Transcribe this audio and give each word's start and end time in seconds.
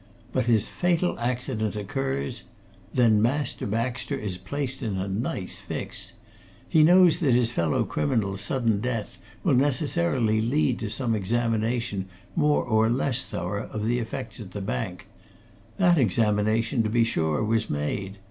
But 0.33 0.47
his 0.47 0.67
fatal 0.67 1.15
accident 1.19 1.75
occurs. 1.75 2.43
Then 2.91 3.21
Master 3.21 3.67
Baxter 3.67 4.15
is 4.15 4.35
placed 4.39 4.81
in 4.81 4.97
a 4.97 5.07
nice 5.07 5.59
fix! 5.59 6.13
He 6.67 6.81
knows 6.81 7.19
that 7.19 7.35
his 7.35 7.51
fellow 7.51 7.83
criminal's 7.83 8.41
sudden 8.41 8.79
death 8.81 9.19
will 9.43 9.53
necessarily 9.53 10.41
lead 10.41 10.79
to 10.79 10.89
some 10.89 11.13
examination, 11.13 12.05
more 12.35 12.63
or 12.63 12.89
less 12.89 13.23
thorough, 13.23 13.69
of 13.69 13.85
the 13.85 13.99
effects 13.99 14.39
at 14.39 14.53
the 14.53 14.59
bank. 14.61 15.05
That 15.77 15.99
examination, 15.99 16.81
to 16.81 16.89
be 16.89 17.03
sure, 17.03 17.43
was 17.43 17.69
made. 17.69 18.17